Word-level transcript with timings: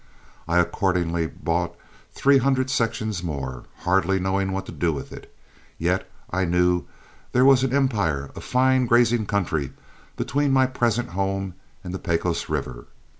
I 0.47 0.57
accordingly 0.57 1.27
bought 1.27 1.75
three 2.11 2.39
hundred 2.39 2.71
sections 2.71 3.21
more, 3.21 3.65
hardly 3.81 4.19
knowing 4.19 4.51
what 4.51 4.65
to 4.65 4.71
do 4.71 4.91
with 4.91 5.11
it, 5.13 5.31
yet 5.77 6.09
I 6.31 6.43
knew 6.43 6.85
there 7.33 7.45
was 7.45 7.63
an 7.63 7.71
empire 7.71 8.31
of 8.35 8.43
fine 8.43 8.87
grazing 8.87 9.27
country 9.27 9.73
between 10.17 10.51
my 10.51 10.65
present 10.65 11.09
home 11.09 11.53
and 11.83 11.93
the 11.93 11.99
Pecos 11.99 12.49
River. 12.49 12.87